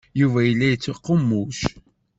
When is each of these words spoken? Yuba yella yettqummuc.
Yuba 0.19 0.39
yella 0.43 0.67
yettqummuc. 0.69 1.57